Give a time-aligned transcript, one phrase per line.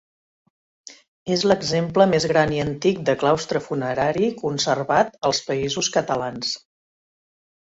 [1.35, 6.57] És l'exemple més gran i antic de claustre funerari conservat als Països Catalans.